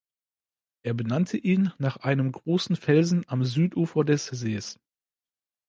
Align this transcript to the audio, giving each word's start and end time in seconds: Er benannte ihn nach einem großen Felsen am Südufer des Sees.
Er 0.83 0.95
benannte 0.95 1.37
ihn 1.37 1.73
nach 1.77 1.97
einem 1.97 2.31
großen 2.31 2.75
Felsen 2.75 3.23
am 3.29 3.45
Südufer 3.45 4.03
des 4.03 4.25
Sees. 4.25 4.79